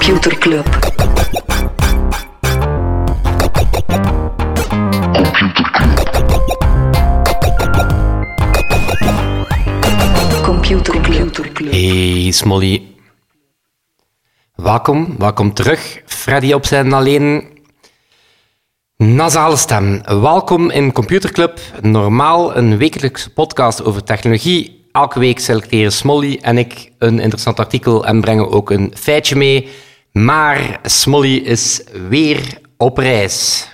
[0.00, 0.64] Computer Club.
[10.42, 11.00] Computer
[11.52, 11.70] Club.
[11.70, 12.82] Hey Smolly.
[14.54, 16.02] Welkom, welkom terug.
[16.06, 17.58] Freddy op zijn alleen.
[18.96, 20.02] Nasale stem.
[20.04, 21.60] Welkom in Computer Club.
[21.80, 24.88] Normaal een wekelijkse podcast over technologie.
[24.92, 29.88] Elke week selecteren Smolly en ik een interessant artikel en brengen ook een feitje mee.
[30.12, 33.68] Maar Smolly is weer op reis.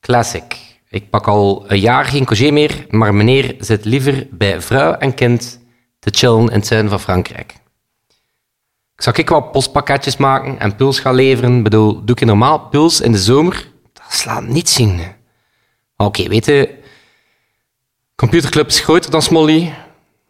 [0.00, 0.56] Classic.
[0.88, 5.14] Ik pak al een jaar geen congé meer, maar meneer zit liever bij vrouw en
[5.14, 5.60] kind
[5.98, 7.54] te chillen in het zuiden van Frankrijk.
[8.94, 11.56] Ik zag ik wat postpakketjes maken en puls gaan leveren.
[11.56, 13.68] Ik bedoel, doe ik normaal puls in de zomer?
[13.92, 15.00] Dat slaat niet zien.
[15.96, 16.78] Oké, weet je,
[18.14, 19.74] computerclub is groter dan Smolly.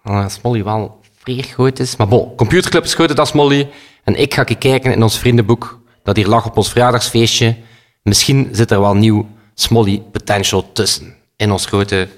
[0.03, 1.97] Ah, Smolly wel vrij groot is.
[1.97, 3.71] Maar bon, computerclub is groter dan Smolly.
[4.07, 7.57] En ik ga kijken in ons vriendenboek dat hier lag op ons verjaardagsfeestje.
[8.03, 11.15] Misschien zit er wel nieuw Smolly potential tussen.
[11.37, 12.09] In ons grote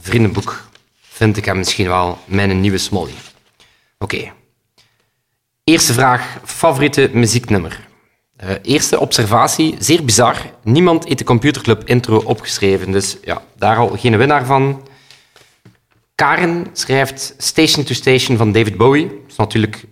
[0.00, 0.68] vriendenboek
[1.00, 3.12] vind ik hem misschien wel mijn nieuwe Smolly.
[3.98, 4.32] Oké.
[5.64, 7.86] Eerste vraag, favoriete muzieknummer?
[8.36, 10.36] Eh, eerste observatie, zeer bizar.
[10.62, 14.88] Niemand heeft de Computerclub intro opgeschreven, dus ja, daar al geen winnaar van.
[16.14, 19.06] Karen schrijft Station to Station van David Bowie.
[19.06, 19.84] Dat is natuurlijk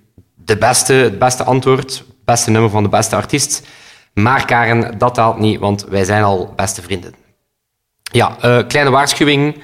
[0.47, 3.67] de beste, het beste antwoord, het beste nummer van de beste artiest.
[4.15, 7.15] Maar Karen, dat telt niet, want wij zijn al beste vrienden.
[8.03, 9.63] Ja, eh, kleine waarschuwing.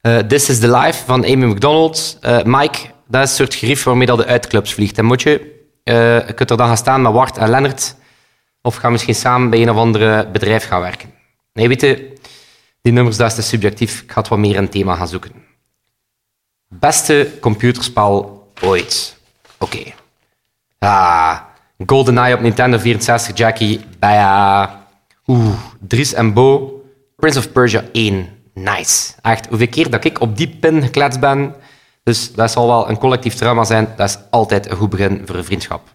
[0.00, 2.18] Eh, This is the Life van Amy McDonald.
[2.20, 4.98] Eh, Mike, dat is een soort gerief waarmee dat de uitclubs vliegt.
[4.98, 5.54] En moet je,
[5.84, 7.94] je kunt er dan gaan staan met Wart en Lennart.
[8.62, 11.12] Of ga misschien samen bij een of andere bedrijf gaan werken.
[11.52, 12.12] Nee, weet je,
[12.82, 14.02] die nummers, dat is te subjectief.
[14.02, 15.32] Ik ga wat meer een thema gaan zoeken.
[16.68, 19.16] Beste computerspel ooit.
[19.58, 19.94] Oké.
[20.86, 21.38] Ah,
[21.86, 23.80] GoldenEye op Nintendo 64, Jackie.
[23.98, 24.86] Baja.
[25.26, 26.80] Oeh, Dries en Bo.
[27.16, 28.28] Prince of Persia 1.
[28.54, 29.12] Nice.
[29.22, 31.54] Echt, hoeveel keer dat ik op die pin gekletst ben.
[32.02, 33.88] Dus dat zal wel een collectief trauma zijn.
[33.96, 35.88] Dat is altijd een goed begin voor een vriendschap.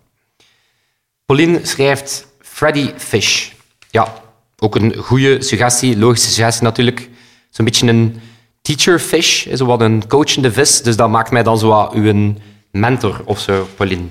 [1.26, 3.52] Pauline schrijft Freddy Fish.
[3.90, 4.14] Ja,
[4.60, 7.10] ook een goede suggestie, logische suggestie natuurlijk.
[7.50, 8.22] Zo'n beetje een
[8.62, 10.82] teacher fish, zo wat een coachende vis.
[10.82, 12.34] Dus dat maakt mij dan zo wat uw
[12.72, 14.08] mentor of zo, Pauline.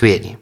[0.00, 0.36] Ik weet niet.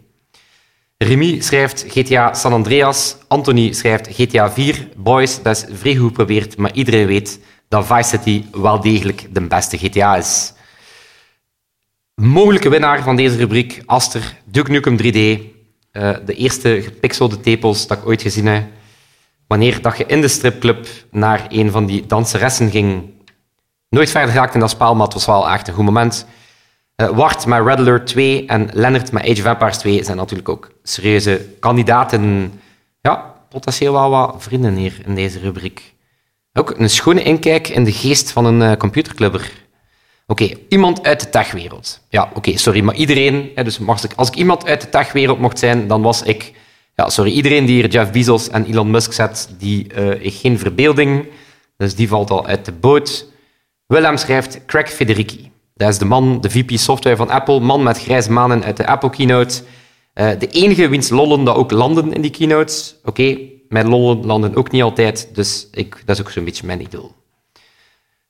[0.98, 3.16] Remy schrijft GTA San Andreas.
[3.28, 4.88] Anthony schrijft GTA 4.
[4.96, 9.40] Boys, dat is vrij goed geprobeerd, maar iedereen weet dat Vice City wel degelijk de
[9.40, 10.52] beste GTA is.
[12.14, 15.40] Mogelijke winnaar van deze rubriek, Aster, Duke Nukem 3D.
[15.90, 18.64] Eh, de eerste gepixelde tepels dat ik ooit gezien heb.
[19.46, 23.10] Wanneer dat je in de stripclub naar een van die danseressen ging.
[23.88, 26.26] Nooit verder geraakt in dat spel, maar het was wel echt een goed moment.
[26.98, 30.48] Eh, Wart met Red Alert 2 en Lennart met Age of Empires 2 zijn natuurlijk
[30.48, 32.52] ook serieuze kandidaten.
[33.00, 35.94] Ja, potentieel wel wat vrienden hier in deze rubriek.
[36.52, 39.52] Ook een schone inkijk in de geest van een eh, computerclubber.
[40.26, 42.00] Oké, iemand uit de techwereld.
[42.08, 43.50] Ja, oké, sorry, maar iedereen...
[43.54, 46.52] Dus mag ik, als ik iemand uit de techwereld mocht zijn, dan was ik...
[46.94, 50.58] Ja, sorry, iedereen die hier Jeff Bezos en Elon Musk zet, die eh, heeft geen
[50.58, 51.26] verbeelding.
[51.76, 53.26] Dus die valt al uit de boot.
[53.86, 55.47] Willem schrijft Craig Federici.
[55.78, 58.86] Dat is de man, de VP software van Apple, man met grijze manen uit de
[58.86, 59.62] Apple keynote.
[60.12, 62.96] Eh, de enige wiens lollen dat ook landen in die keynotes.
[63.04, 66.80] Oké, mijn lollen landen ook niet altijd, dus ik, dat is ook zo'n beetje mijn
[66.80, 67.14] idool.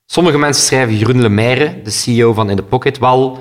[0.05, 3.31] Sommige mensen schrijven Jeroen Lemaire, de CEO van In The Pocket, wel,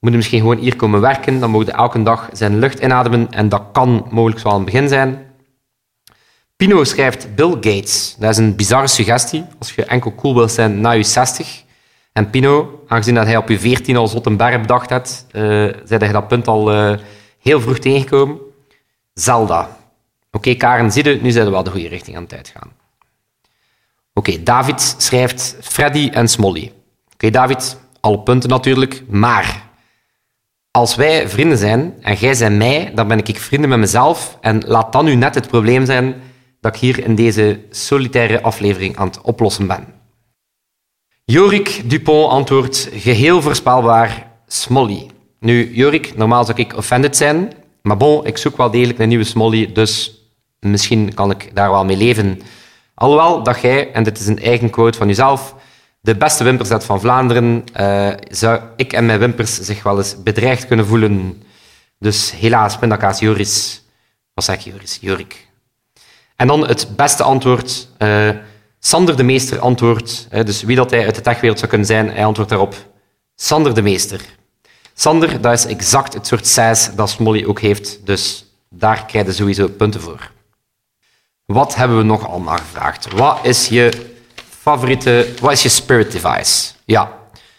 [0.00, 3.48] moet je misschien gewoon hier komen werken, dan mogen elke dag zijn lucht inademen en
[3.48, 5.26] dat kan mogelijk wel een begin zijn.
[6.56, 8.16] Pino schrijft Bill Gates.
[8.18, 11.64] Dat is een bizarre suggestie, als je enkel cool wilt zijn na je 60.
[12.16, 16.12] En Pino, aangezien dat hij op je 14 al Zottenberg bedacht had, zei dat je
[16.12, 16.98] dat punt al uh,
[17.38, 18.38] heel vroeg tegengekomen.
[19.14, 19.76] Zelda.
[20.30, 22.72] Oké, Karen, zie je, nu zijn we wel de goede richting aan het uitgaan.
[24.14, 26.72] Oké, David schrijft Freddy en Smolly.
[27.12, 29.62] Oké, David, alle punten natuurlijk, maar
[30.70, 34.62] als wij vrienden zijn en jij zijn mij, dan ben ik vrienden met mezelf en
[34.66, 36.14] laat dan nu net het probleem zijn
[36.60, 39.95] dat ik hier in deze solitaire aflevering aan het oplossen ben.
[41.32, 45.10] Jorik Dupont antwoordt geheel voorspelbaar Smolly.
[45.40, 47.52] Nu, Jorik, normaal zou ik offended zijn,
[47.82, 50.20] maar bon, ik zoek wel degelijk een nieuwe Smolly, dus
[50.60, 52.40] misschien kan ik daar wel mee leven.
[52.94, 55.54] Alhoewel dat jij, en dit is een eigen quote van jezelf,
[56.00, 60.66] de beste wimperzet van Vlaanderen, uh, zou ik en mijn wimpers zich wel eens bedreigd
[60.66, 61.42] kunnen voelen.
[61.98, 63.82] Dus helaas, pindakaas Joris.
[64.34, 64.98] Wat zeg je, Joris?
[65.00, 65.48] Jorik.
[66.36, 67.88] En dan het beste antwoord.
[67.98, 68.30] Uh,
[68.86, 72.24] Sander de Meester antwoordt, dus wie dat hij uit de techwereld zou kunnen zijn, hij
[72.24, 72.74] antwoordt daarop.
[73.34, 74.20] Sander de Meester.
[74.94, 79.32] Sander, dat is exact het soort saus dat Smolly ook heeft, dus Daar krijg je
[79.32, 80.30] sowieso punten voor.
[81.44, 83.12] Wat hebben we nog allemaal gevraagd?
[83.12, 83.92] Wat is je
[84.48, 86.72] favoriete, wat is je spirit device?
[86.84, 87.12] Ja,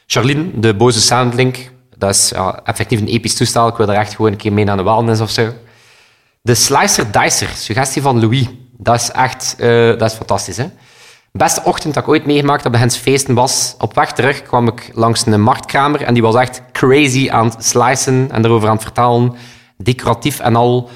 [0.06, 1.72] Charlene, de boze Soundlink.
[1.98, 2.34] Dat is
[2.64, 3.68] effectief een episch toestel.
[3.68, 5.54] Ik wil er echt gewoon een keer mee naar de wellness of zo.
[6.42, 8.48] De Slicer Dicer, suggestie van Louis.
[8.78, 10.58] Dat is echt uh, dat is fantastisch.
[10.58, 10.68] Hè?
[11.38, 13.76] Beste ochtend dat ik ooit meegemaakt heb bij Hens Feesten was...
[13.80, 17.66] Op weg terug kwam ik langs een marktkramer en die was echt crazy aan het
[17.66, 19.36] slicen en erover aan het vertellen.
[19.78, 20.90] Decoratief en al.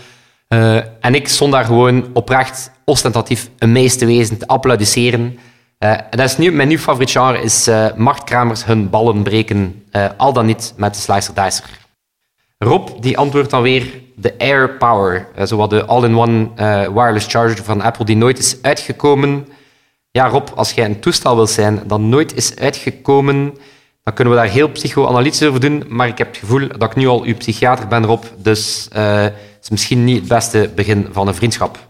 [0.50, 5.40] Uh, en ik stond daar gewoon oprecht ostentatief een meeste te wezen, te applaudisseren.
[5.80, 9.84] Uh, dat is nu, mijn nieuw favoriet genre is uh, hun ballen breken,
[10.18, 11.70] al dan niet met de Slicer Dicer.
[12.58, 16.50] Rob die antwoordt dan weer de Air Power, zowat de all-in-one
[16.94, 19.48] wireless charger van Apple die nooit is uitgekomen.
[20.12, 23.58] Ja, Rob, als jij een toestel wil zijn dat nooit is uitgekomen,
[24.04, 26.96] dan kunnen we daar heel psychoanalytisch over doen, maar ik heb het gevoel dat ik
[26.96, 31.28] nu al uw psychiater ben, Rob, dus het is misschien niet het beste begin van
[31.28, 31.90] een vriendschap.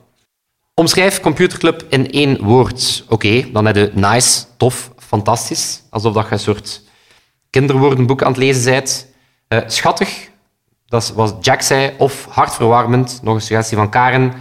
[0.73, 3.05] Omschrijf Computerclub in één woord.
[3.09, 5.81] Oké, dan heb je nice, tof, fantastisch.
[5.89, 6.81] Alsof dat je een soort
[7.49, 9.07] kinderwoordenboek aan het lezen bent.
[9.49, 10.29] Uh, schattig,
[10.87, 11.93] dat wat Jack zei.
[11.97, 14.33] Of hartverwarmend, nog een suggestie van Karen.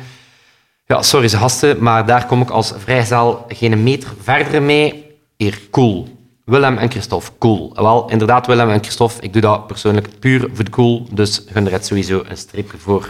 [0.90, 5.16] Ja, sorry ze hasten, maar daar kom ik als vrijgezel geen meter verder mee.
[5.36, 6.08] Hier, cool.
[6.44, 7.72] Willem en Christophe, cool.
[7.74, 11.70] Wel, inderdaad, Willem en Christophe, ik doe dat persoonlijk puur voor de cool, dus gun
[11.70, 13.08] er sowieso een streepje voor.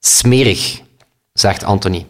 [0.00, 0.80] Smerig
[1.32, 2.06] zegt Anthony.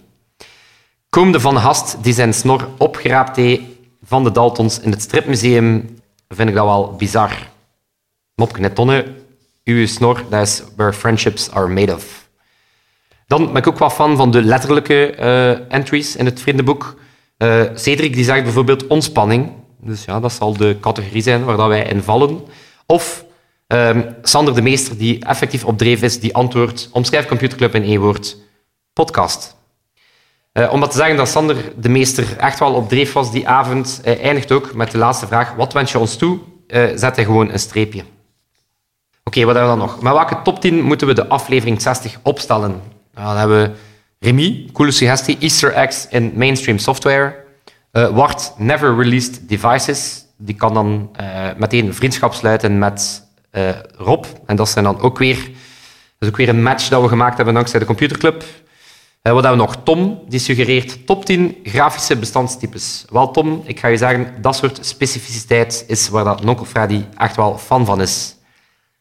[1.09, 3.63] Komende van Hast, die zijn snor opgeraapt heeft
[4.03, 5.99] van de Daltons in het stripmuseum,
[6.29, 7.33] vind ik dat wel bizar.
[8.35, 9.15] Mopke net tonne,
[9.65, 12.24] uw snor, dat is where friendships are made of.
[13.27, 16.95] Dan ben ik ook wat fan van de letterlijke uh, entries in het vriendenboek.
[17.39, 19.53] Uh, Cedric die zegt bijvoorbeeld ontspanning.
[19.81, 22.41] Dus ja, dat zal de categorie zijn waar dat wij in vallen.
[22.87, 23.25] Of
[23.67, 28.01] um, Sander de Meester, die effectief op dreef is, die antwoordt, omschrijf Computerclub in één
[28.01, 28.37] woord
[28.93, 29.57] podcast.
[30.53, 33.49] Uh, om dat te zeggen dat Sander de meester echt wel op dreef was die
[33.49, 35.55] avond, eindigt ook met de laatste vraag.
[35.55, 36.39] Wat wens je ons toe?
[36.95, 38.05] Zet hij gewoon een streepje.
[39.25, 40.03] Oké, wat hebben we dan nog?
[40.03, 42.81] Met welke top 10 moeten we de aflevering 60 opstellen?
[43.15, 43.77] Nou, dan hebben we
[44.19, 45.39] Remy, coole suggestie.
[45.39, 47.45] Easter eggs in mainstream software.
[47.93, 50.25] Wart, never released devices.
[50.37, 51.11] Die kan dan
[51.57, 53.23] meteen vriendschap sluiten met
[53.97, 54.25] Rob.
[54.47, 55.51] En dat zijn dan ook weer,
[56.19, 58.45] dat ook weer een match dat we gemaakt hebben dankzij de computerclub.
[59.27, 59.83] Uh, wat hebben we nog?
[59.85, 63.05] Tom, die suggereert top 10 grafische bestandstypes.
[63.11, 67.37] Wel, Tom, ik ga je zeggen, dat soort specificiteit is waar dat Nonkel Freddy echt
[67.37, 68.37] wel fan van is.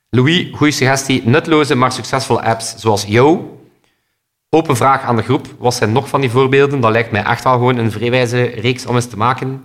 [0.09, 1.21] Louis, goede suggestie.
[1.25, 3.52] Nutloze, maar succesvolle apps zoals Yo.
[4.55, 5.47] Open vraag aan de groep.
[5.57, 6.79] Wat zijn nog van die voorbeelden?
[6.79, 9.63] Dat lijkt mij echt wel gewoon een vrijwijze reeks om eens te maken.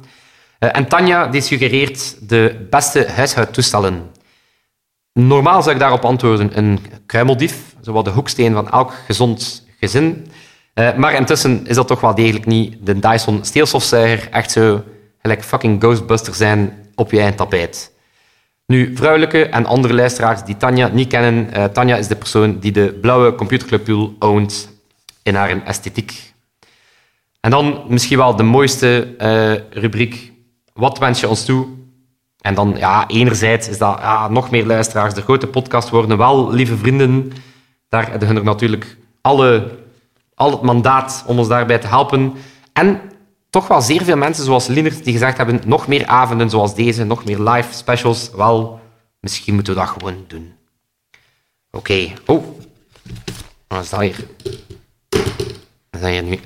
[0.60, 4.10] Uh, en Tanja, die suggereert de beste huishoudtoestellen.
[5.12, 10.26] Normaal zou ik daarop antwoorden een kruimeldief, zowat de hoeksteen van elk gezond gezin.
[10.74, 14.82] Uh, maar intussen is dat toch wel degelijk niet de Dyson steelstofzuiger echt zo
[15.22, 17.92] gelijk fucking Ghostbuster zijn op je eigen tapijt.
[18.66, 22.72] Nu, vrouwelijke en andere luisteraars die Tanja niet kennen, uh, Tanja is de persoon die
[22.72, 24.76] de blauwe computerclubpool ownt
[25.28, 26.32] in haar esthetiek.
[27.40, 30.32] En dan misschien wel de mooiste uh, rubriek,
[30.72, 31.66] wat wens je ons toe?
[32.40, 36.52] En dan, ja, enerzijds is dat ja, nog meer luisteraars, de grote podcast worden wel
[36.52, 37.32] lieve vrienden.
[37.88, 39.78] Daar hebben we natuurlijk alle
[40.34, 42.32] al het mandaat om ons daarbij te helpen.
[42.72, 43.00] En
[43.50, 47.04] toch wel zeer veel mensen, zoals Linert, die gezegd hebben, nog meer avonden zoals deze,
[47.04, 48.30] nog meer live specials.
[48.30, 48.80] Wel,
[49.20, 50.52] misschien moeten we dat gewoon doen.
[51.70, 52.12] Oké.
[52.26, 52.44] Oh,
[53.68, 54.26] wat is dat hier?
[56.00, 56.38] Dat hier nu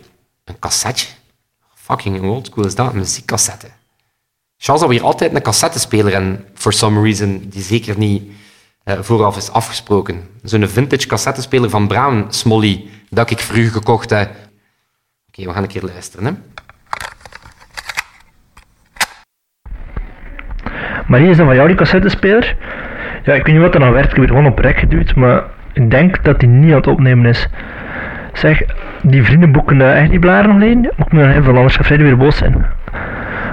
[0.44, 1.06] een cassetje?
[1.74, 3.66] Fucking oldschool is dat, een muziekcassette.
[4.56, 8.32] Charles had hier altijd een cassettespeler en for some reason die zeker niet
[8.84, 10.28] uh, vooraf is afgesproken.
[10.42, 14.30] Zo'n vintage cassettespeler van Brown Smolly dat ik vroeger gekocht heb.
[15.28, 16.24] Oké, we gaan een keer luisteren.
[16.26, 16.32] Hè.
[21.06, 22.56] Maar hier is dan van jou die cassettespeler.
[23.24, 24.10] Ja, ik weet niet wat er nou werkt.
[24.10, 26.86] Ik heb er gewoon op rek geduwd, maar ik denk dat hij niet aan het
[26.86, 27.48] opnemen is.
[28.32, 28.62] Zeg,
[29.02, 30.78] die vrienden boeken uh, echt die blaren nog leen?
[30.78, 32.66] Moet ik me nog even, anders weer boos zijn.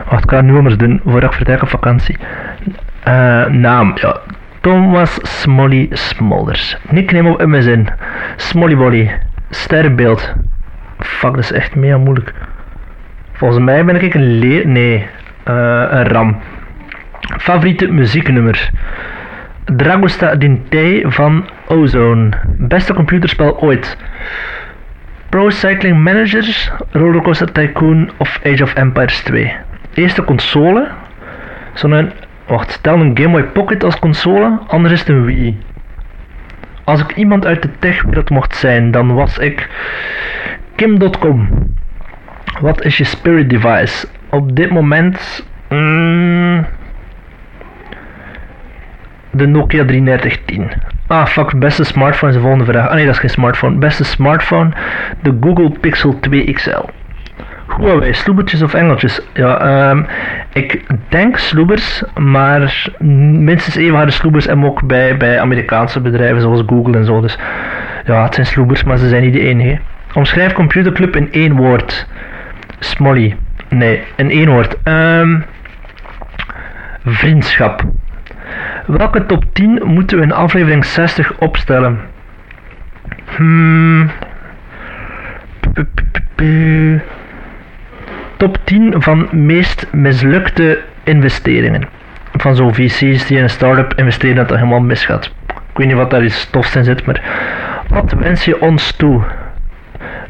[0.10, 2.18] Wacht, ik ga nu anders doen, voordat ik vertrek op vakantie.
[3.08, 4.18] Uh, naam, ja.
[4.62, 6.78] Thomas Smolly Smolders.
[6.90, 7.88] Nickname op MSN.
[8.36, 9.12] Smolly
[9.50, 10.34] Sterrenbeeld.
[11.00, 12.34] Fuck, dat is echt mega moeilijk.
[13.34, 14.68] Volgens mij ben ik een leer...
[14.68, 15.08] Nee,
[15.50, 16.38] uh, een ram.
[17.38, 18.70] Favoriete muzieknummer.
[19.66, 22.30] Dragosta Dintei van Ozone.
[22.58, 23.98] Beste computerspel ooit.
[25.30, 29.52] Pro Cycling Managers, Rollercoaster Tycoon of Age of Empires 2.
[29.94, 30.88] Eerste console.
[31.74, 32.12] Zo'n...
[32.48, 35.58] Wacht, stel een Game Boy Pocket als console, anders is het een Wii.
[36.84, 39.70] als ik iemand uit de techwereld mocht zijn, dan was ik
[40.76, 41.50] Kim.com.
[42.62, 44.08] Wat is je spirit device?
[44.30, 45.46] Op dit moment.
[45.70, 46.66] mm,
[49.32, 50.72] de Nokia 3310.
[51.10, 52.88] Ah, fuck, beste smartphone is de volgende vraag.
[52.88, 53.78] Ah nee, dat is geen smartphone.
[53.78, 54.70] Beste smartphone,
[55.22, 56.86] de Google Pixel 2 XL.
[57.78, 59.22] Huawei, sloebertjes of engeltjes?
[59.34, 60.04] Ja, ehm,
[60.54, 66.64] ik denk sloebers, maar minstens even harde sloebers en ook bij, bij Amerikaanse bedrijven zoals
[66.66, 67.22] Google en zo.
[67.22, 67.38] Dus
[68.06, 69.80] ja, het zijn sloebers, maar ze zijn niet de enige.
[70.14, 72.08] Omschrijf computerclub in één woord.
[72.80, 73.36] Smolly.
[73.70, 74.76] Nee, in één woord.
[74.84, 75.40] Ehm,
[77.06, 77.84] vriendschap.
[78.98, 82.00] Welke top 10 moeten we in aflevering 60 opstellen?
[83.36, 84.10] Hmm.
[88.38, 91.88] Top 10 van meest mislukte investeringen.
[92.32, 95.26] Van zo'n VC's die in een start-up investeren dat dat helemaal misgaat.
[95.48, 97.22] Ik weet niet wat daar iets stofs in zit, maar
[97.88, 99.24] wat wens je ons toe?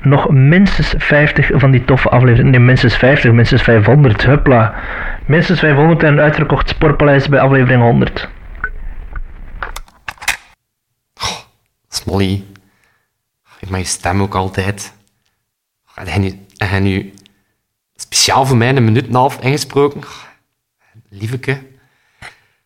[0.02, 2.52] Nog minstens 50 van die toffe afleveringen.
[2.52, 4.26] Nee, minstens 50, minstens 500.
[4.26, 4.74] Hupla.
[5.26, 8.30] Minstens 500 en een uitverkocht sportpaleis bij aflevering 100.
[12.10, 12.44] Smolly.
[13.60, 14.94] Ik mag je stem ook altijd.
[15.94, 17.14] Heb jij nu, heb jij nu
[17.96, 20.02] speciaal voor mij een minuut en een half ingesproken?
[21.10, 21.62] Lieveke.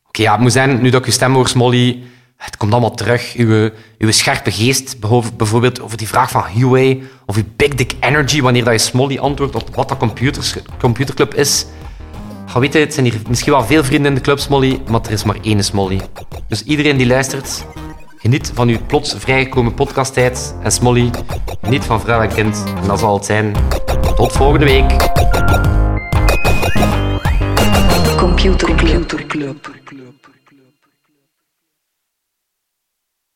[0.08, 2.04] Oké, ja, het moet zijn, nu dat ik je stem hoor, Smolly,
[2.38, 3.36] het komt allemaal terug.
[3.36, 5.00] Uw, uw scherpe geest,
[5.38, 9.18] bijvoorbeeld over die vraag van Huawei, of uw big dick energy, wanneer dat je Smolly
[9.18, 11.66] antwoordt op wat dat computers, computerclub is.
[12.46, 15.12] Ga weten, het zijn hier misschien wel veel vrienden in de club, Smolly, maar er
[15.12, 16.02] is maar één Smolly.
[16.48, 17.66] Dus iedereen die luistert,
[18.24, 20.56] Geniet van uw plots vrijgekomen podcasttijd.
[20.62, 21.10] En Smolly,
[21.68, 22.64] niet van vrouw en kind.
[22.82, 23.56] En dat zal het zijn.
[24.16, 24.96] Tot volgende week.
[28.18, 28.76] Computer
[29.28, 29.83] Club.